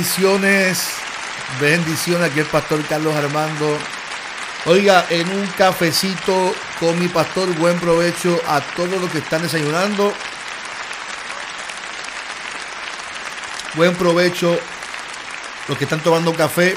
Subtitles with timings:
[0.00, 0.94] Bendiciones,
[1.60, 3.76] bendiciones aquí el pastor Carlos Armando.
[4.64, 10.10] Oiga, en un cafecito con mi pastor, buen provecho a todos los que están desayunando.
[13.74, 14.58] Buen provecho
[15.68, 16.74] los que están tomando café.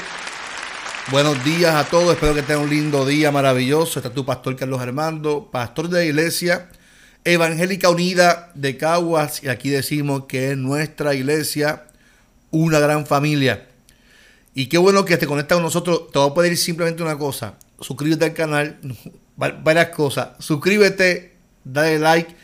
[1.10, 4.00] Buenos días a todos, espero que tengan un lindo día maravilloso.
[4.00, 6.68] Está tu pastor Carlos Armando, pastor de la iglesia
[7.24, 9.42] Evangélica Unida de Caguas.
[9.42, 11.84] Y aquí decimos que es nuestra iglesia
[12.54, 13.66] una gran familia.
[14.54, 16.10] Y qué bueno que te conectas con nosotros.
[16.12, 17.58] Te voy a pedir simplemente una cosa.
[17.80, 18.78] Suscríbete al canal.
[19.36, 20.30] Varias cosas.
[20.38, 22.34] Suscríbete, dale like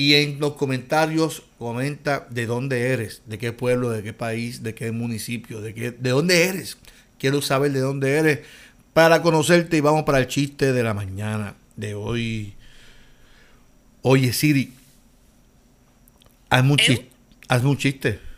[0.00, 4.74] y en los comentarios comenta de dónde eres, de qué pueblo, de qué país, de
[4.74, 6.78] qué municipio, de, qué, de dónde eres.
[7.18, 8.38] Quiero saber de dónde eres
[8.94, 12.54] para conocerte y vamos para el chiste de la mañana de hoy.
[14.00, 14.72] Oye, Siri,
[16.48, 17.10] hazme un chiste.
[17.48, 18.29] Hazme un chiste.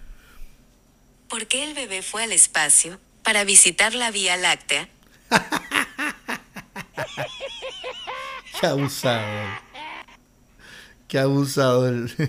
[1.32, 3.00] ¿Por qué el bebé fue al espacio?
[3.22, 4.90] Para visitar la Vía Láctea.
[8.60, 9.48] Qué abusador.
[11.08, 12.10] Qué abusador.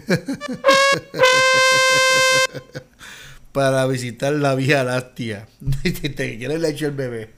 [3.52, 5.50] Para visitar la Vía Láctea.
[5.84, 7.34] Te quiere leche el bebé.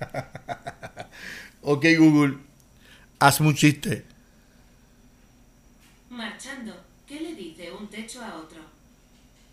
[1.63, 2.37] ok, Google.
[3.17, 4.05] Hazme un chiste.
[6.11, 8.64] Marchando, ¿qué le dice un techo a otro?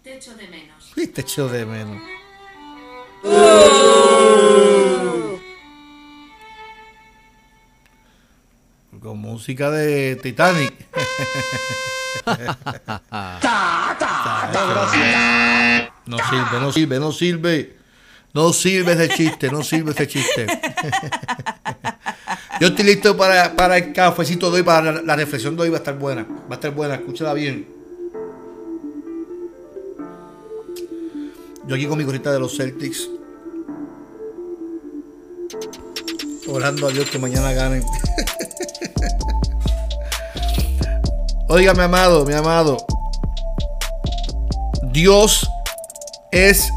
[0.02, 0.92] Techo de menos.
[0.96, 2.02] Uy, te echo de menos.
[9.00, 10.72] Con música de Titanic.
[16.04, 17.76] No sirve, no sirve, no sirve.
[18.34, 20.46] No sirve ese chiste, no sirve ese chiste.
[22.60, 25.68] Yo estoy listo para, para el cafecito de hoy, para la, la reflexión de hoy
[25.68, 26.24] va a estar buena.
[26.24, 27.81] Va a estar buena, escúchala bien.
[31.66, 33.08] Yo aquí con mi gorrita de los Celtics.
[36.48, 37.82] Orando a Dios que mañana ganen.
[41.48, 42.78] Oiga, mi amado, mi amado.
[44.92, 45.48] Dios
[46.32, 46.68] es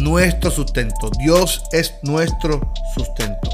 [0.00, 1.10] nuestro sustento.
[1.20, 3.48] Dios es nuestro sustento.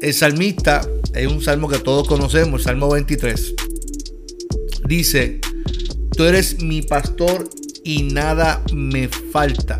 [0.00, 3.54] El salmista es un salmo que todos conocemos, el Salmo 23.
[4.86, 5.40] Dice,
[6.16, 7.48] tú eres mi pastor
[7.86, 9.78] y nada me falta.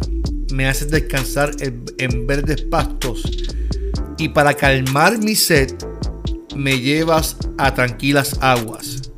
[0.52, 3.24] Me haces descansar en, verdes pastos
[4.16, 5.74] y para calmar mi sed
[6.54, 9.10] me llevas a tranquilas aguas.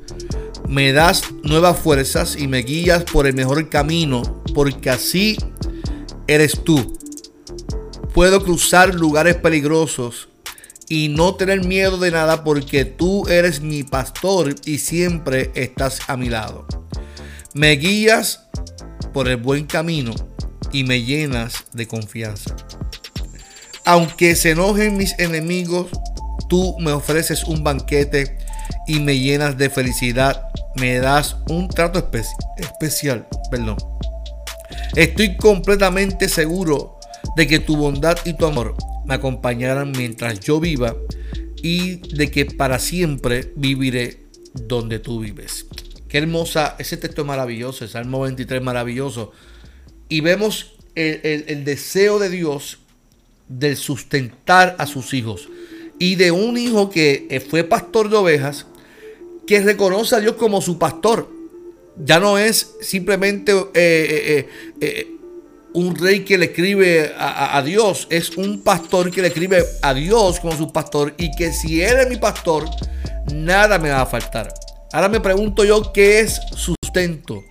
[0.67, 5.37] Me das nuevas fuerzas y me guías por el mejor camino, porque así
[6.27, 6.97] eres tú.
[8.15, 10.31] Puedo cruzar lugares peligrosos
[10.89, 16.17] y no tener miedo de nada porque tú eres mi pastor y siempre estás a
[16.17, 16.67] mi lado.
[17.53, 18.48] Me guías
[19.13, 20.13] por el buen camino
[20.73, 22.55] y me llenas de confianza.
[23.85, 25.89] Aunque se enojen mis enemigos,
[26.49, 28.39] tú me ofreces un banquete
[28.87, 30.43] y me llenas de felicidad.
[30.77, 32.23] Me das un trato espe
[32.59, 33.27] especial.
[33.51, 33.77] Perdón.
[34.95, 36.99] Estoy completamente seguro
[37.37, 38.75] de que tu bondad y tu amor
[39.05, 40.95] me acompañarán mientras yo viva
[41.63, 45.67] y de que para siempre viviré donde tú vives.
[46.09, 49.33] Qué hermosa, ese texto es maravilloso, el Salmo 23 maravilloso.
[50.09, 52.79] Y vemos el, deseo de Dios
[53.49, 55.49] de sustentar a sus hijos.
[55.99, 58.67] Y de un hijo que fue pastor de ovejas,
[59.47, 61.31] que reconoce a Dios como su pastor.
[61.97, 64.49] Ya no es simplemente eh, eh,
[64.81, 65.11] eh,
[65.75, 69.65] un rey que le escribe a, a, a, Dios, es un pastor que le escribe
[69.83, 72.65] a Dios como su pastor y que si Él es mi pastor,
[73.33, 74.49] nada me va a faltar.
[74.93, 77.45] Ahora me pregunto yo qué es sustento.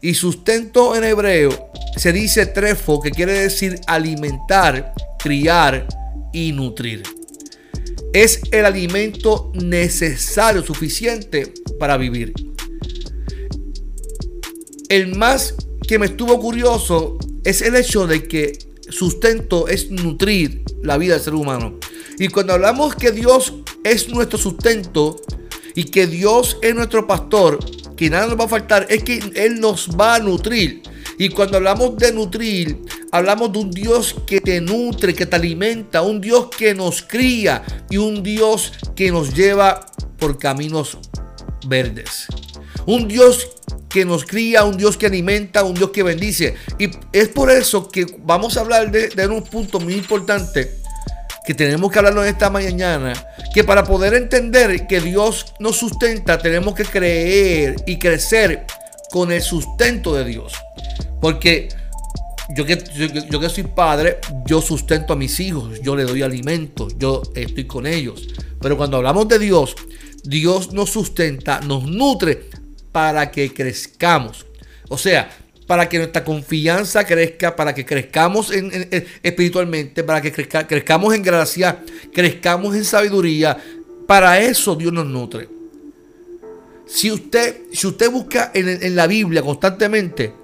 [0.00, 5.86] Y sustento en hebreo se dice trefo, que quiere decir alimentar, criar
[6.32, 7.02] y nutrir.
[8.12, 12.34] es el alimento necesario, suficiente para vivir.
[14.88, 15.54] El más
[15.88, 18.52] que me estuvo curioso es el hecho de que
[18.90, 21.78] sustento es nutrir la vida del ser humano.
[22.18, 23.54] Y cuando hablamos que Dios
[23.84, 25.16] es nuestro sustento
[25.74, 27.58] y que Dios es nuestro pastor,
[27.96, 30.82] que nada nos va a faltar, es que Él nos va a nutrir.
[31.18, 32.80] Y cuando hablamos de nutrir,
[33.10, 37.62] hablamos de un Dios que te nutre, que te alimenta, un Dios que nos cría
[37.90, 39.86] y un Dios que nos lleva
[40.18, 40.98] por caminos
[41.66, 42.26] verdes.
[42.86, 43.48] Un Dios
[43.88, 46.54] que nos cría, un Dios que alimenta, un Dios que bendice.
[46.78, 50.81] Y es por eso que vamos a hablar de, de un punto muy importante
[51.44, 53.12] que tenemos que hablarlo en esta mañana,
[53.52, 58.64] que para poder entender que Dios nos sustenta, tenemos que creer y crecer
[59.10, 60.52] con el sustento de Dios.
[61.20, 61.68] Porque
[62.54, 62.82] yo que,
[63.30, 67.64] yo, que soy padre, yo sustento a mis hijos, yo le doy alimento, yo estoy
[67.66, 68.28] con ellos.
[68.60, 69.74] Pero cuando hablamos de Dios,
[70.24, 72.50] Dios nos sustenta, nos nutre
[72.92, 74.46] para que crezcamos.
[74.88, 75.30] O sea,
[75.72, 78.52] para que nuestra confianza crezca, para que crezcamos
[79.22, 81.82] espiritualmente, para que crezcamos en gracia,
[82.12, 83.56] crezcamos en sabiduría.
[84.06, 85.48] Para eso Dios nos nutre.
[86.84, 90.34] Si usted, si usted busca en, la Biblia constantemente,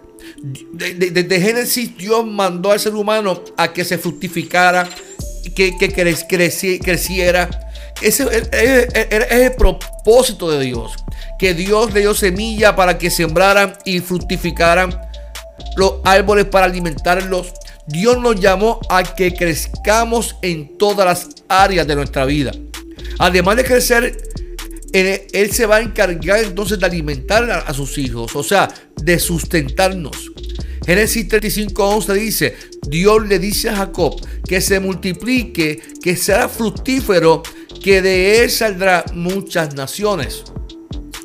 [0.73, 4.89] desde Génesis Dios mandó al ser humano a que se fructificara,
[5.55, 5.93] que, que
[6.81, 7.51] creciera.
[8.01, 10.95] Ese es el propósito de Dios.
[11.39, 15.08] Que Dios le dio semilla para que sembraran y fructificaran
[15.77, 17.53] los árboles para alimentarlos.
[17.87, 22.53] Dios nos llamó a que crezcamos en todas las áreas de nuestra vida.
[23.19, 24.17] Además de crecer,
[24.93, 30.31] Él se va a encargar entonces de alimentar a, sus hijos, o sea, de sustentarnos.
[30.87, 32.57] Génesis 35:11 dice,
[32.89, 37.43] Dios le dice a Jacob que se multiplique, que sea fructífero,
[37.83, 40.45] que de él saldrá muchas naciones.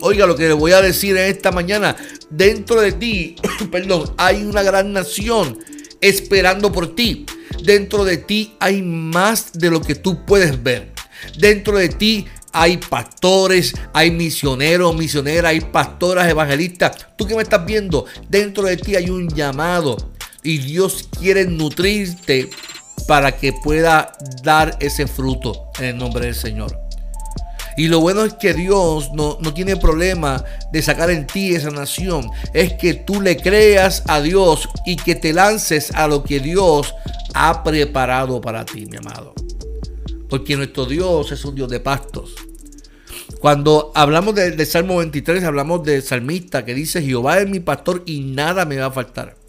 [0.05, 1.95] Oiga lo que le voy a decir en esta mañana.
[2.29, 3.37] Dentro de ti,
[3.71, 5.57] perdón, hay una gran nación
[6.01, 7.25] esperando por ti.
[7.63, 10.91] Dentro de ti hay más de lo que tú puedes ver.
[11.37, 17.07] Dentro de ti hay pastores, hay misioneros, misioneras, hay pastoras, evangelistas.
[17.15, 19.95] Tú que me estás viendo, dentro de ti hay un llamado
[20.43, 22.49] y Dios quiere nutrirte
[23.07, 24.11] para que pueda
[24.43, 26.82] dar ese fruto en el nombre del Señor.
[27.77, 32.29] Y lo bueno es que Dios no, tiene problema de sacar en ti esa nación.
[32.53, 36.93] Es que tú le creas a Dios y que te lances a lo que Dios
[37.33, 39.33] ha preparado para ti, mi amado.
[40.29, 42.33] Porque nuestro Dios es un Dios de pastos.
[43.39, 48.21] Cuando hablamos del Salmo 23, hablamos del salmista que dice, Jehová es mi pastor y
[48.21, 49.42] nada me va a faltar.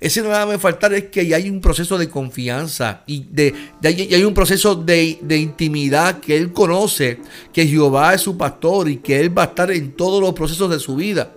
[0.00, 4.34] Ese nada me faltar es que hay un proceso de confianza y, de, hay un
[4.34, 7.20] proceso de, de, intimidad que Él conoce,
[7.52, 10.70] que Jehová es su pastor y que Él va a estar en todos los procesos
[10.70, 11.32] de su vida.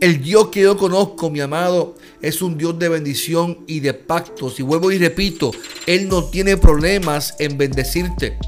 [0.00, 4.58] El Dios que yo conozco, mi amado, es un Dios de bendición y de pactos.
[4.58, 5.50] Y vuelvo y repito,
[5.86, 8.38] Él no tiene problemas en bendecirte.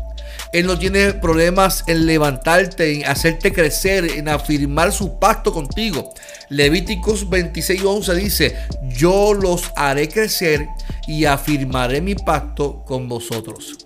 [0.52, 6.12] Él no tiene problemas en levantarte, en hacerte crecer, en afirmar su pacto contigo.
[6.50, 8.56] Levíticos 26:11 dice,
[8.94, 10.68] yo los haré crecer
[11.08, 13.78] y afirmaré mi pacto con vosotros.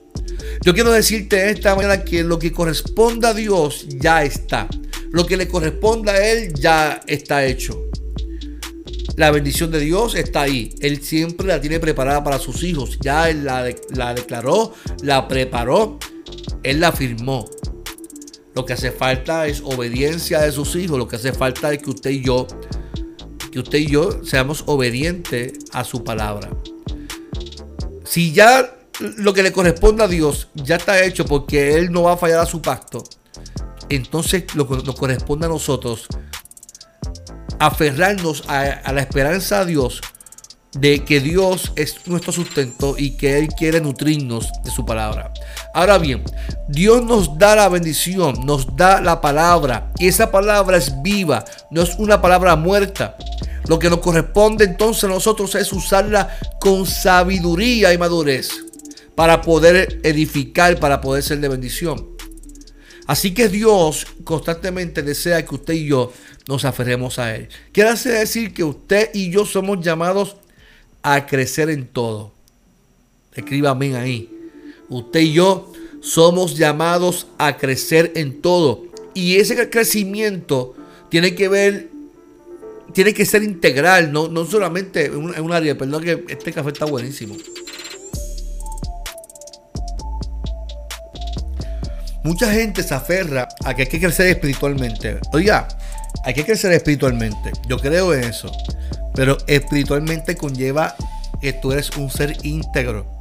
[0.65, 4.67] Yo quiero decirte esta mañana que lo que corresponda a Dios ya está.
[5.11, 7.81] Lo que le corresponda a Él ya está hecho.
[9.15, 10.75] La bendición de Dios está ahí.
[10.81, 12.99] Él siempre la tiene preparada para sus hijos.
[13.01, 15.99] Ya Él la, la declaró, la preparó
[16.63, 17.49] él la firmó.
[18.55, 20.99] Lo que hace falta es obediencia de sus hijos.
[20.99, 22.47] Lo que hace falta es que usted y yo,
[23.53, 26.51] que usted y yo seamos obedientes a su palabra.
[28.05, 28.75] Si ya
[29.19, 32.41] lo que le corresponde a Dios ya está hecho porque Él no va a fallar
[32.41, 33.05] a su pacto,
[33.89, 36.07] entonces lo que nos corresponde a nosotros
[37.59, 40.01] aferrarnos a, a la esperanza de Dios
[40.79, 45.33] de que Dios es nuestro sustento y que Él quiere nutrirnos de su palabra.
[45.77, 46.23] Ahora bien,
[46.69, 51.83] Dios nos da la bendición, nos da la palabra y esa palabra es viva, no
[51.83, 53.15] es una palabra muerta.
[53.69, 58.53] Lo que nos corresponde entonces a nosotros es usarla con sabiduría y madurez
[59.15, 62.09] para poder edificar, para poder ser de bendición.
[63.07, 66.11] Así que Dios constantemente desea que usted y yo
[66.49, 67.51] nos aferremos a Él.
[67.73, 70.37] Quiere decir que usted y yo somos llamados
[71.03, 72.33] a crecer en todo.
[73.35, 74.36] Escríbame ahí.
[74.89, 78.85] Usted y yo somos llamados a crecer en todo.
[79.15, 80.75] Y ese crecimiento
[81.09, 81.91] tiene que ver,
[82.93, 85.77] tiene que ser integral, no, no solamente en un, área.
[85.77, 87.37] Perdón que este café está buenísimo.
[92.23, 95.19] Mucha gente se aferra a que hay que crecer espiritualmente.
[95.33, 95.69] Oiga,
[96.25, 97.53] hay que crecer espiritualmente.
[97.69, 98.51] Yo creo en eso.
[99.15, 100.95] Pero espiritualmente conlleva
[101.41, 103.16] que tú eres un ser íntegro.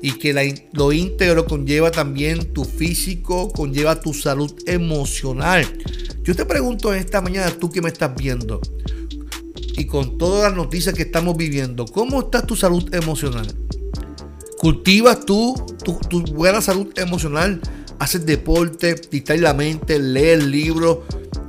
[0.00, 5.66] Y que lo íntegro conlleva también tu físico, conlleva tu salud emocional.
[6.22, 8.60] Yo te pregunto esta mañana, tú que me estás viendo,
[9.78, 13.46] y con todas las noticias que estamos viviendo, ¿cómo está tu salud emocional?
[14.58, 17.60] ¿Cultivas tú tu, buena salud emocional?
[18.00, 20.98] ¿Haces deporte, distraes la mente, lees libros?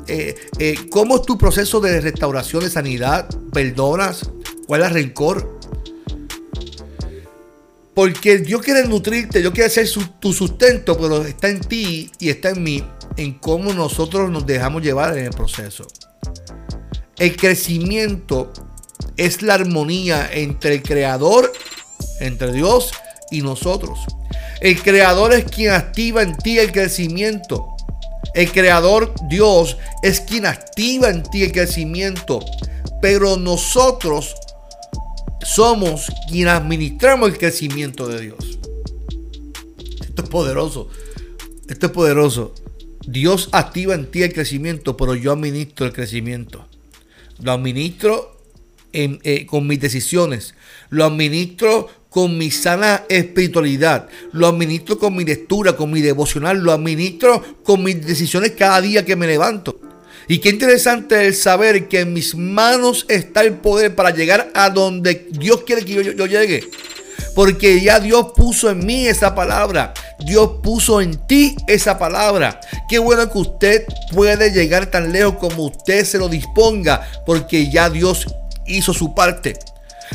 [0.07, 3.27] Eh, eh, ¿Cómo es tu proceso de restauración de sanidad?
[3.51, 4.29] ¿Perdonas?
[4.67, 5.58] ¿Cuál es el rencor?
[7.99, 9.85] Porque Dios quiere nutrirte, Dios quiere ser
[10.21, 12.81] tu sustento, pero está en ti y está en mí,
[13.17, 15.85] en cómo nosotros nos dejamos llevar en el proceso.
[17.17, 18.53] El crecimiento
[19.17, 21.51] es la armonía entre el creador,
[22.21, 22.93] entre Dios
[23.31, 23.99] y nosotros.
[24.61, 27.67] El creador es quien activa en ti el crecimiento.
[28.33, 32.39] El creador Dios es quien activa en ti el crecimiento.
[33.01, 34.35] Pero nosotros
[35.43, 38.59] somos quienes administramos el crecimiento de Dios.
[40.01, 40.89] Esto es poderoso.
[41.67, 42.53] Esto es poderoso.
[43.05, 46.65] Dios activa en ti el crecimiento, pero yo administro el crecimiento.
[47.41, 48.37] Lo administro
[48.91, 50.55] eh, con mis decisiones.
[50.89, 54.09] Lo administro con mi sana espiritualidad.
[54.31, 56.59] Lo administro con mi lectura, con mi devocional.
[56.59, 59.79] Lo administro con mis decisiones cada día que me levanto.
[60.29, 64.69] Y qué interesante es saber que en mis manos está el poder para llegar a
[64.69, 66.69] donde Dios quiere que yo llegue.
[67.33, 69.91] Porque ya Dios puso en mí esa palabra.
[70.19, 72.61] Dios puso en ti esa palabra.
[72.87, 77.09] Qué bueno que usted puede llegar tan lejos como usted se lo disponga.
[77.25, 78.27] Porque ya Dios
[78.67, 79.57] hizo su parte.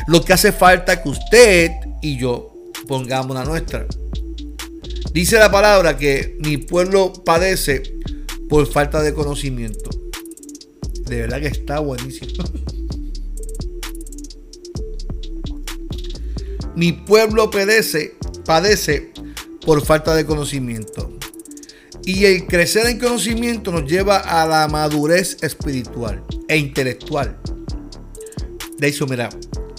[0.07, 2.53] Lo que hace falta es que usted y yo
[2.87, 3.85] pongamos la nuestra.
[5.11, 7.83] Dice la palabra que mi pueblo padece
[8.47, 10.04] por falta de conocimiento.
[11.05, 12.31] De verdad que está buenísimo.
[16.75, 19.13] Mi pueblo padece, padece
[19.65, 21.11] por falta de conocimiento.
[22.03, 27.39] Y el crecer en conocimiento nos lleva a la madurez espiritual e intelectual.
[28.77, 29.29] De hecho, mira,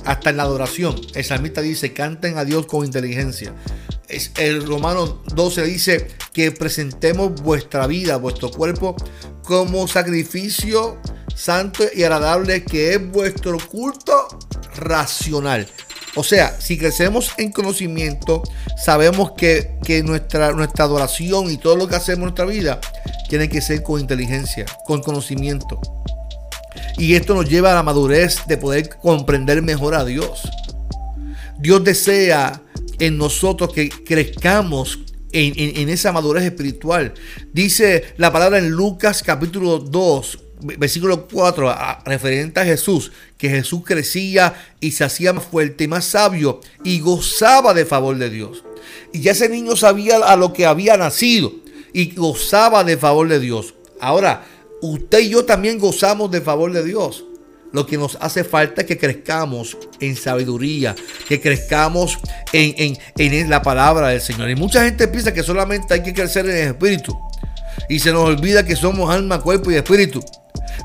[0.04, 3.54] hasta en la adoración, el salmista dice, canten a Dios con inteligencia.
[4.08, 8.94] El Romano 12 dice que presentemos vuestra vida, vuestro cuerpo,
[9.42, 11.00] como sacrificio
[11.34, 14.28] santo y agradable, que es vuestro culto
[14.76, 15.66] racional.
[16.14, 18.42] O sea, si crecemos en conocimiento,
[18.82, 22.80] sabemos que, nuestra, nuestra adoración y todo lo que hacemos en nuestra vida
[23.28, 25.80] tiene que ser con inteligencia, con conocimiento.
[26.96, 30.48] Y esto nos lleva a la madurez de poder comprender mejor a Dios.
[31.58, 32.62] Dios desea
[32.98, 35.00] en nosotros que crezcamos
[35.32, 37.14] en, esa madurez espiritual.
[37.52, 40.38] Dice la palabra en Lucas capítulo 2,
[40.78, 41.74] versículo 4,
[42.04, 47.00] referente a Jesús, que Jesús crecía y se hacía más fuerte y más sabio y
[47.00, 48.64] gozaba de favor de Dios.
[49.12, 51.52] Y ya ese niño sabía a lo que había nacido
[51.92, 53.74] y gozaba de favor de Dios.
[54.00, 54.46] Ahora,
[54.80, 57.25] usted y yo también gozamos de favor de Dios.
[57.72, 60.94] Lo que nos hace falta es que crezcamos en sabiduría,
[61.28, 62.18] que crezcamos
[62.52, 64.48] en, en, en la palabra del Señor.
[64.50, 67.18] Y mucha gente piensa que solamente hay que crecer en el espíritu.
[67.88, 70.24] Y se nos olvida que somos alma, cuerpo y espíritu.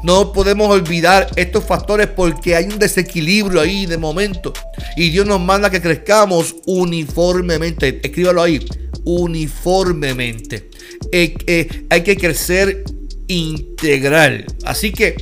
[0.03, 4.53] No podemos olvidar estos factores porque hay un desequilibrio ahí de momento.
[4.95, 7.99] Y Dios nos manda que crezcamos uniformemente.
[8.03, 8.65] Escríbalo ahí.
[9.03, 10.69] Uniformemente.
[11.11, 12.83] Eh, eh, hay que crecer
[13.27, 14.45] integral.
[14.65, 15.15] Así que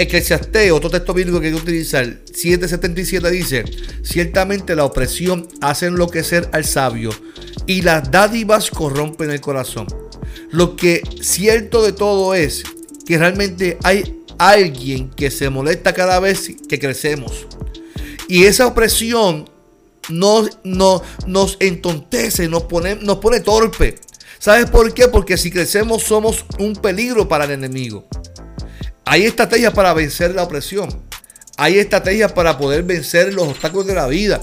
[0.00, 3.64] Eclesiastés, otro texto bíblico que hay que utilizar, 777 dice,
[4.02, 7.10] ciertamente la opresión hace enloquecer al sabio
[7.66, 9.86] y las dádivas corrompen el corazón.
[10.50, 12.62] Lo que cierto de todo es
[13.04, 17.46] que realmente hay alguien que se molesta cada vez que crecemos.
[18.26, 19.50] Y esa opresión
[20.08, 23.96] nos, nos entontece, nos pone, nos pone torpe.
[24.38, 25.08] ¿Sabes por qué?
[25.08, 28.08] Porque si crecemos somos un peligro para el enemigo.
[29.04, 30.88] Hay estrategias para vencer la opresión.
[31.56, 34.40] Hay estrategias para poder vencer los obstáculos de la vida.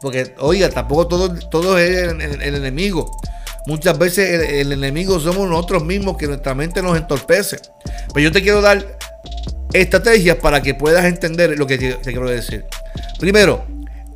[0.00, 3.10] Porque, oiga, tampoco todo, es el, enemigo.
[3.66, 7.58] Muchas veces el, enemigo somos nosotros mismos que nuestra mente nos entorpece.
[8.14, 8.98] Pero yo te quiero dar
[9.72, 12.64] estrategias para que puedas entender lo que te, quiero decir.
[13.18, 13.66] Primero,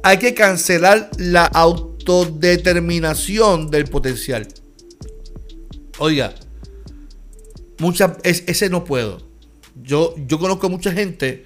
[0.02, 4.46] hay que cancelar la autodeterminación del potencial.
[5.98, 6.34] Oiga,
[7.78, 9.29] muchas, ese no puedo.
[9.82, 11.44] Yo, yo conozco mucha gente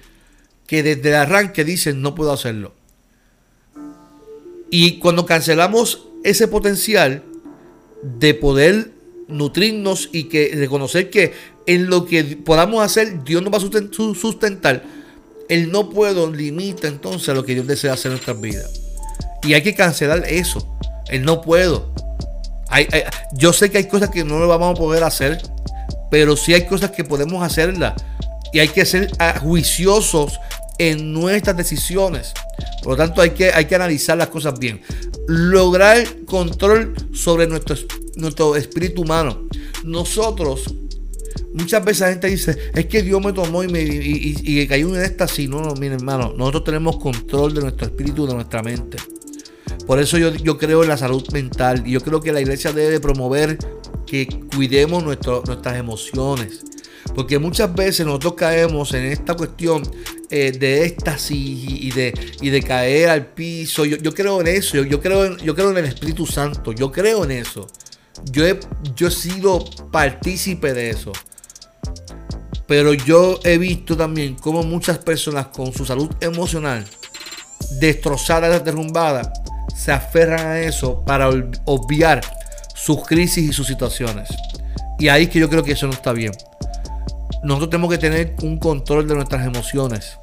[0.67, 2.73] que desde el arranque dicen no puedo hacerlo.
[4.69, 7.23] Y cuando cancelamos ese potencial
[8.01, 8.91] de poder
[9.27, 11.33] nutrirnos y que reconocer que
[11.65, 14.83] en lo que podamos hacer, Dios nos va a sustentar.
[15.49, 18.81] El no puedo limita entonces a lo que Dios desea hacer en nuestras vidas.
[19.43, 20.67] Y hay que cancelar eso.
[21.09, 21.93] El no puedo.
[23.33, 25.41] yo sé que hay cosas que no lo vamos a poder hacer,
[26.09, 27.93] pero sí hay cosas que podemos hacerlas.
[28.53, 29.09] Y hay que ser
[29.41, 30.39] juiciosos
[30.77, 32.33] en nuestras decisiones.
[32.83, 34.81] Por lo tanto, hay que, hay que analizar las cosas bien.
[35.27, 37.75] Lograr control sobre nuestro,
[38.15, 39.47] nuestro espíritu humano.
[39.83, 40.73] Nosotros,
[41.53, 44.95] muchas veces la gente dice, es que Dios me tomó y me y, y, cayó
[44.95, 45.49] en éxtasis.
[45.49, 48.97] No, no, mire hermano, nosotros tenemos control de nuestro espíritu, de nuestra mente.
[49.87, 52.71] Por eso yo, yo creo en la salud mental y yo creo que la iglesia
[52.71, 53.57] debe promover
[54.05, 56.63] que cuidemos nuestras emociones.
[57.13, 59.83] Porque muchas veces nosotros caemos en esta cuestión
[60.29, 63.85] eh, de éxtasis y de, y de caer al piso.
[63.85, 67.23] Yo, creo en eso, yo, creo en, yo creo en el Espíritu Santo, yo creo
[67.23, 67.67] en eso.
[68.31, 68.59] Yo he,
[68.95, 71.11] yo he sido partícipe de eso.
[72.67, 76.85] Pero yo he visto también cómo muchas personas con su salud emocional
[77.79, 79.31] destrozada, derrumbada,
[79.75, 81.29] se aferran a eso para
[81.65, 82.21] obviar
[82.75, 84.29] sus crisis y sus situaciones.
[84.99, 86.33] Y ahí es que yo creo que eso no está bien.
[87.43, 90.17] Nosotros tenemos que tener un control de nuestras emociones.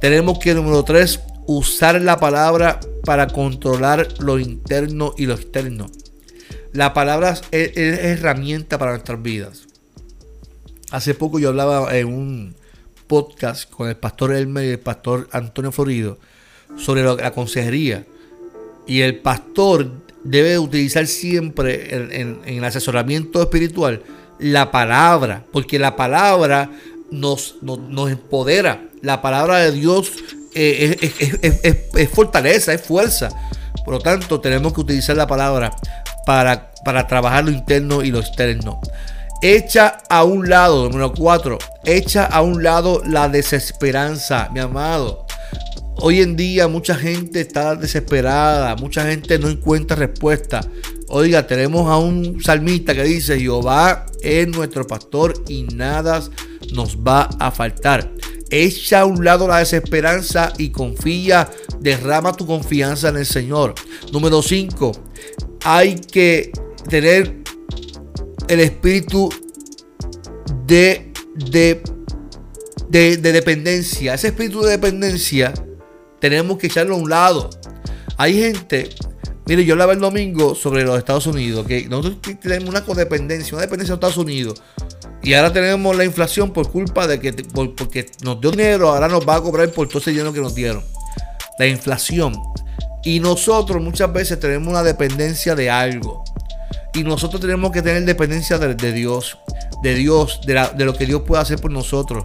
[0.00, 5.86] Tenemos que, número tres, usar la palabra para controlar lo interno y lo externo.
[6.72, 9.66] La palabra es, herramienta para nuestras vidas.
[10.90, 12.54] Hace poco yo hablaba en un
[13.06, 16.18] podcast con el pastor Elmer y el pastor Antonio Florido
[16.76, 18.04] sobre la consejería.
[18.86, 19.90] Y el pastor
[20.24, 24.02] debe utilizar siempre en, el asesoramiento espiritual
[24.38, 26.70] la palabra, porque la palabra
[27.10, 28.82] nos, nos, empodera.
[29.02, 30.12] La palabra de Dios
[30.54, 30.96] eh,
[31.94, 33.28] es, fortaleza, es fuerza.
[33.84, 35.74] Por lo tanto, tenemos que utilizar la palabra
[36.24, 38.80] para, para trabajar lo interno y lo externo.
[39.42, 45.26] Echa a un lado, número cuatro, echa a un lado la desesperanza, mi amado.
[45.96, 50.60] Hoy en día mucha gente está desesperada, mucha gente no encuentra respuesta.
[51.08, 56.22] Oiga, tenemos a un salmista que dice, Jehová es nuestro pastor y nada
[56.72, 58.12] nos va a faltar.
[58.50, 61.50] Echa a un lado la desesperanza y confía,
[61.80, 63.74] derrama tu confianza en el Señor.
[64.12, 64.92] Número 5,
[65.64, 66.50] hay que
[66.88, 67.42] tener
[68.48, 69.28] el espíritu
[70.66, 71.82] de, de,
[72.88, 74.14] de, de dependencia.
[74.14, 75.52] Ese espíritu de dependencia
[76.20, 77.50] tenemos que echarlo a un lado.
[78.16, 78.90] Hay gente,
[79.46, 83.62] mire, yo hablaba el domingo sobre los Estados Unidos, que nosotros tenemos una codependencia, una
[83.62, 84.62] dependencia de Estados Unidos.
[85.22, 89.28] Y ahora tenemos la inflación por culpa de que porque nos dio dinero, ahora nos
[89.28, 90.82] va a cobrar por todo ese dinero que nos dieron.
[91.58, 92.34] La inflación.
[93.04, 96.24] Y nosotros muchas veces tenemos una dependencia de algo.
[96.94, 99.38] Y nosotros tenemos que tener dependencia de, Dios,
[99.82, 102.24] de Dios, de, lo que Dios puede hacer por nosotros.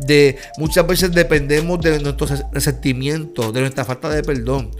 [0.00, 4.70] De muchas veces dependemos de nuestros resentimientos, de nuestra falta de perdón.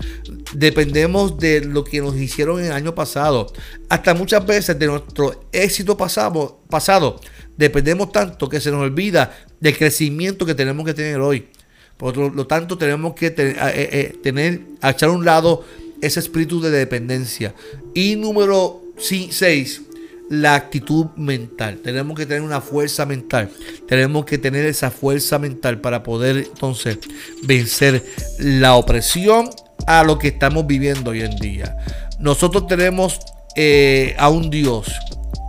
[0.53, 3.53] Dependemos de lo que nos hicieron el año pasado.
[3.89, 7.21] Hasta muchas veces de nuestro éxito pasado,
[7.57, 11.49] dependemos tanto que se nos olvida del crecimiento que tenemos que tener hoy.
[11.97, 15.65] Por lo tanto, tenemos que eh, eh, tener echar a un lado
[16.01, 17.55] ese espíritu de dependencia.
[17.95, 19.83] Y número 6,
[20.31, 21.79] la actitud mental.
[21.83, 23.51] Tenemos que tener una fuerza mental.
[23.87, 26.99] Tenemos que tener esa fuerza mental para poder entonces
[27.43, 28.05] vencer
[28.39, 29.51] la opresión
[29.87, 31.77] a lo que estamos viviendo hoy en día.
[32.19, 33.21] Nosotros tenemos
[33.57, 34.89] eh, a un Dios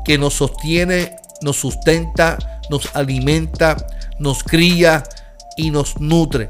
[0.04, 2.38] que nos sostiene, nos sustenta,
[2.70, 3.78] nos alimenta,
[4.20, 5.04] nos cría
[5.58, 6.50] y nos nutre.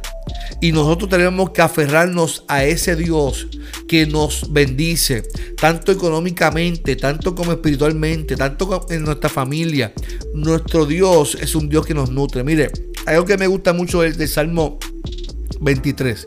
[0.62, 3.48] Y nosotros tenemos que aferrarnos a ese Dios
[3.88, 5.24] que nos bendice,
[5.60, 9.94] tanto económicamente, tanto como espiritualmente, tanto en nuestra familia.
[10.34, 12.44] Nuestro Dios es un Dios que nos nutre.
[12.44, 12.72] Mire,
[13.06, 14.80] algo que me gusta mucho del, Salmo
[15.62, 16.26] 23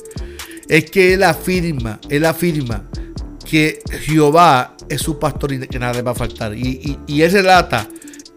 [0.69, 2.89] es que Él afirma, Él afirma
[3.45, 6.55] que Jehová es su pastor y que nada le va a faltar.
[6.55, 7.89] Y, y, y Él relata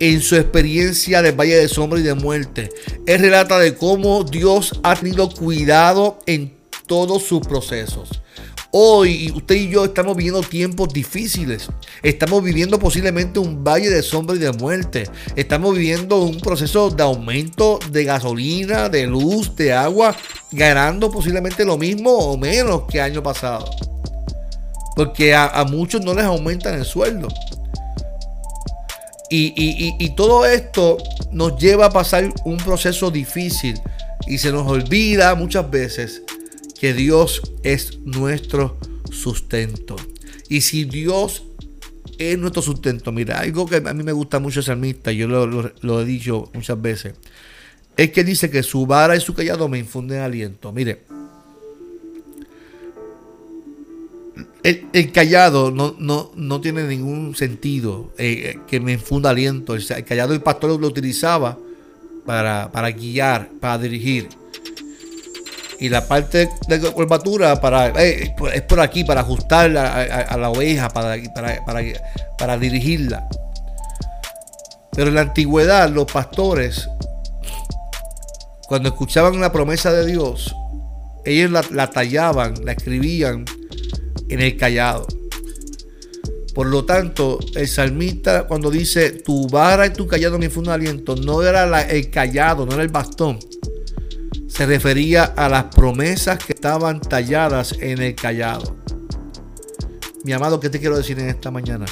[0.01, 2.69] en su experiencia del Valle de Sombra y de Muerte.
[3.05, 6.51] Él relata de cómo Dios ha tenido cuidado en
[6.87, 8.09] todos sus procesos.
[8.71, 11.67] Hoy usted y yo estamos viviendo tiempos difíciles.
[12.01, 15.07] Estamos viviendo posiblemente un valle de sombra y de muerte.
[15.35, 20.15] Estamos viviendo un proceso de aumento de gasolina, de luz, de agua,
[20.51, 23.69] ganando posiblemente lo mismo o menos que año pasado.
[24.95, 27.27] Porque a, a muchos no les aumentan el sueldo.
[29.33, 30.97] Y, todo esto
[31.31, 33.79] nos lleva a pasar un proceso difícil
[34.27, 36.21] y se nos olvida muchas veces
[36.79, 38.77] que Dios es nuestro
[39.09, 39.95] sustento.
[40.49, 41.43] Y si Dios
[42.17, 43.11] es nuestro sustento.
[43.11, 46.05] Mira, algo que a mí me gusta mucho el salmista, yo lo, lo- lo he
[46.05, 47.13] dicho muchas veces,
[47.97, 50.71] es que dice que su vara y su callado me infunden aliento.
[50.71, 51.03] Mire,
[54.63, 59.74] el, el callado no, no, no tiene ningún sentido eh, eh, que me infunda aliento.
[59.74, 61.58] El, callado el pastor lo utilizaba
[62.26, 64.30] para, para guiar, para dirigir.
[65.80, 70.89] Y la parte de curvatura para, eh, es por aquí, para ajustar a, la oveja,
[70.89, 71.63] para, para,
[72.38, 73.28] para, dirigirla.
[74.91, 76.88] Pero en la antigüedad los pastores,
[78.67, 80.56] cuando escuchaban la promesa de Dios,
[81.26, 83.45] ellos la, la tallaban, la escribían
[84.31, 85.07] en el callado.
[86.53, 91.15] Por lo tanto, el salmista cuando dice tu vara y tu callado me infunden aliento,
[91.15, 93.39] no era la- el callado, no era el bastón.
[94.47, 98.75] Se refería a las promesas que estaban talladas en el callado.
[100.25, 101.85] Mi amado, ¿qué te quiero decir en esta mañana?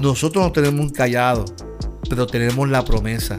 [0.00, 1.44] Nosotros no tenemos un callado,
[2.08, 3.38] pero tenemos la promesa.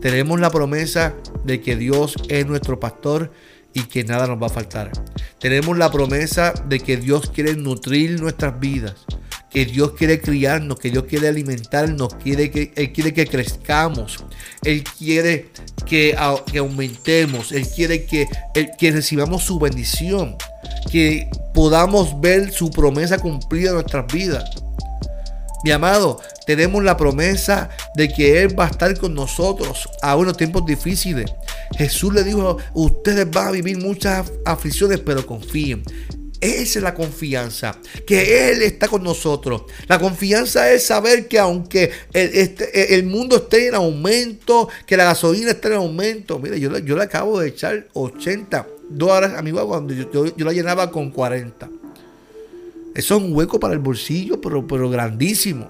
[0.00, 3.32] Tenemos la promesa de que Dios es nuestro pastor
[3.74, 4.92] y que nada nos va a faltar.
[5.40, 8.94] Tenemos la promesa de que Dios quiere nutrir nuestras vidas,
[9.50, 14.24] que Dios quiere criarnos, que Dios quiere alimentarnos, quiere que, Él quiere que crezcamos,
[14.64, 15.50] Él quiere
[15.86, 16.16] que,
[16.50, 18.26] que aumentemos, Él quiere que,
[18.78, 20.36] que recibamos su bendición,
[20.90, 24.44] que podamos ver su promesa cumplida en nuestras vidas.
[25.64, 30.26] Mi amado, tenemos la promesa de que Él va a estar con nosotros aún en
[30.28, 31.30] los tiempos difíciles.
[31.76, 35.82] Jesús le dijo, ustedes van a vivir muchas aflicciones, pero confíen.
[36.40, 39.62] Esa es la confianza, que Él está con nosotros.
[39.88, 45.50] La confianza es saber que aunque el, este- mundo esté en aumento, que la gasolina
[45.50, 46.38] esté en aumento.
[46.38, 50.44] Mire, yo, yo le acabo de echar 80 dólares a mi guagua cuando yo- yo
[50.46, 51.68] la llenaba con 40.
[52.98, 55.68] Eso es un hueco para el bolsillo, pero, pero grandísimo.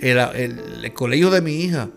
[0.00, 1.88] El, el- colegio de mi hija,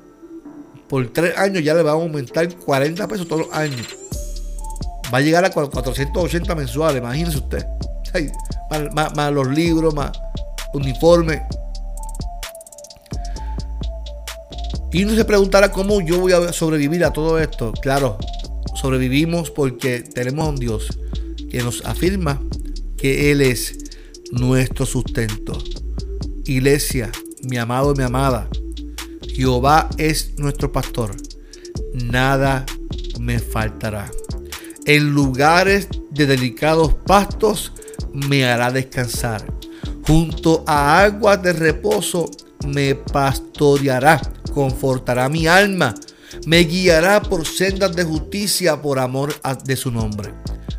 [0.87, 3.81] por tres años ya le va a aumentar 40 pesos todos los años.
[5.11, 7.65] Va a llegar a cua- 480 mensuales, imagínese usted.
[8.93, 10.11] Más- más los libros, más
[10.73, 11.41] uniforme.
[14.91, 17.71] Y uno se preguntará cómo yo voy a sobrevivir a todo esto.
[17.81, 18.17] Claro,
[18.75, 20.87] sobrevivimos porque tenemos a un Dios
[21.49, 22.39] que nos afirma
[22.97, 23.77] que Él es
[24.31, 25.57] nuestro sustento.
[26.45, 27.11] Iglesia,
[27.43, 28.47] mi amado mi amada,
[29.27, 31.15] Jehová es nuestro pastor.
[31.93, 32.65] Nada
[33.19, 34.09] me faltará.
[34.85, 37.71] En lugares de delicados pastos
[38.13, 39.45] me hará descansar.
[40.07, 42.29] Junto a aguas de reposo
[42.67, 44.21] me pastoreará,
[44.53, 45.93] confortará mi alma,
[46.45, 50.33] me guiará por sendas de justicia por amor de su nombre.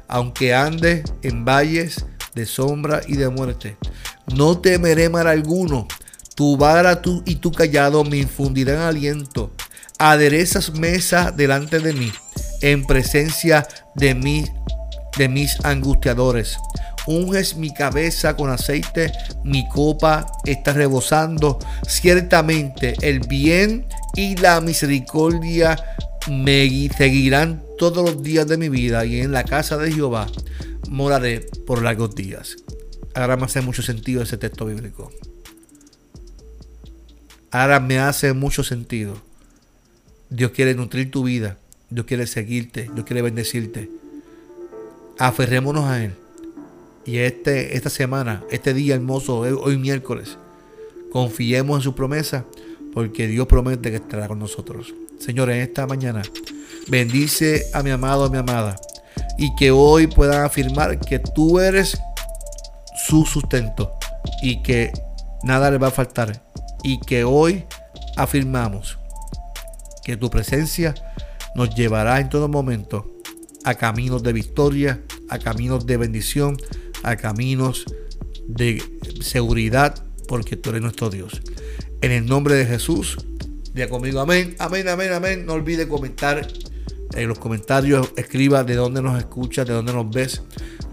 [0.08, 3.76] Aunque ande en valles de sombra y de muerte,
[4.34, 5.86] no temeré mal alguno.
[6.34, 9.50] Tu vara tú y tu callado me infundirán aliento.
[9.98, 12.10] Aderezas mesa delante de mí,
[12.62, 14.44] en presencia de mí,
[15.18, 16.56] de mis angustiadores.
[17.06, 19.12] Unges mi cabeza con aceite,
[19.44, 21.58] mi copa está rebosando.
[21.86, 25.76] Ciertamente el bien y la misericordia
[26.28, 30.26] me gui- seguirán todos los días de mi vida y en la casa de Jehová
[30.92, 32.56] moraré por largos días.
[33.14, 35.10] Ahora me hace mucho sentido ese texto bíblico.
[37.50, 39.16] Ahora me hace mucho sentido.
[40.28, 41.58] Dios quiere nutrir tu vida.
[41.88, 42.90] Dios quiere seguirte.
[42.94, 43.90] Dios quiere bendecirte.
[45.18, 46.12] Aferrémonos a Él.
[47.04, 50.36] Y este, esta semana, este día hermoso, hoy, miércoles,
[51.10, 52.44] confiemos en su promesa,
[52.92, 54.94] porque Dios promete que estará con nosotros.
[55.18, 56.22] Señores, esta mañana,
[56.86, 58.76] bendice a mi amado, a mi amada,
[59.38, 61.98] y que hoy puedan afirmar que tú eres
[63.06, 63.94] su sustento
[64.42, 64.92] y que
[65.42, 66.42] nada le va a faltar.
[66.82, 67.64] Y que hoy
[68.16, 68.98] afirmamos
[70.04, 70.94] que tu presencia
[71.54, 73.06] nos llevará en todo momento
[73.64, 76.56] a caminos de victoria, a caminos de bendición,
[77.02, 77.84] a caminos
[78.48, 78.82] de
[79.20, 79.94] seguridad,
[80.26, 81.42] porque tú eres nuestro Dios.
[82.00, 83.18] En el nombre de Jesús,
[83.72, 85.46] diga conmigo amén, amén, amén, amén.
[85.46, 86.48] No olvide comentar
[87.14, 90.42] en los comentarios, escriba de dónde nos escuchas, de dónde nos ves.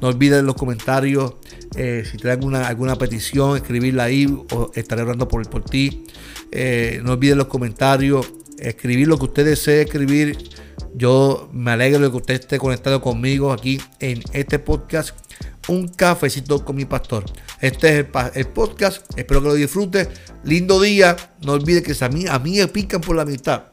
[0.02, 1.36] No olvides los comentarios
[1.76, 6.06] eh, si traen alguna, alguna petición, escribirla ahí o estaré hablando por, por ti.
[6.52, 10.38] Eh, no olviden los comentarios, escribir lo que usted desee escribir.
[10.96, 15.16] Yo me alegro de que usted esté conectado conmigo aquí en este podcast.
[15.68, 17.26] Un cafecito con mi pastor.
[17.62, 19.06] Este es el, podcast.
[19.16, 20.08] Espero que lo disfrute.
[20.44, 21.16] Lindo día.
[21.46, 23.66] No olvide que a mí, a mí me pican por la mitad.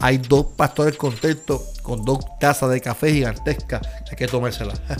[0.00, 3.82] Hay dos pastores contentos con dos tazas de café gigantescas.
[4.10, 4.80] Hay que tomárselas.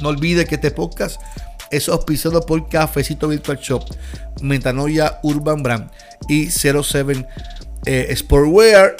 [0.00, 1.20] No olvide que este podcast
[1.70, 3.84] es auspiciado por Cafecito Virtual Shop,
[4.40, 5.90] Metanoia Urban Brand
[6.28, 7.26] y 07
[7.84, 8.96] eh, Sportwear.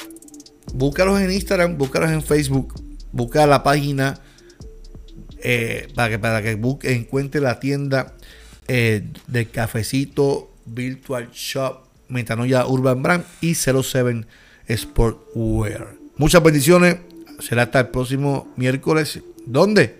[0.74, 2.74] Búscalos en Instagram, búscalos en Facebook,
[3.12, 4.18] busca la página
[5.42, 8.14] eh, para que, para que busque, encuentre la tienda
[8.66, 14.26] eh, de Cafecito Virtual Shop, Metanoia Urban Brand y 07
[14.76, 15.94] Sportwear.
[16.16, 16.98] Muchas bendiciones.
[17.38, 19.20] Será hasta el próximo miércoles.
[19.46, 19.98] ¿Dónde?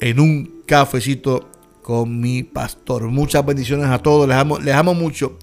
[0.00, 1.50] En un cafecito
[1.82, 3.04] con mi pastor.
[3.04, 4.28] Muchas bendiciones a todos.
[4.28, 5.38] Les amo, les amo mucho.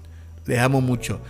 [0.46, 1.20] Les amo mucho.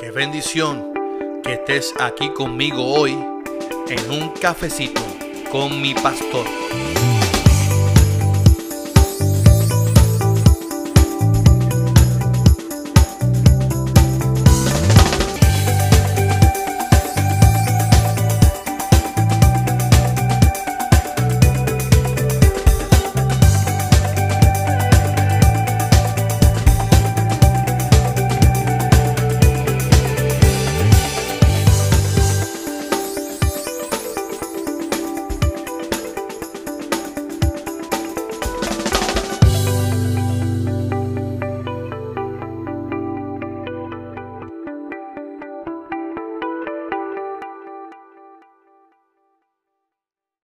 [0.00, 0.92] Qué bendición
[1.42, 3.16] que estés aquí conmigo hoy
[3.90, 5.00] en un cafecito
[5.50, 6.46] con mi pastor.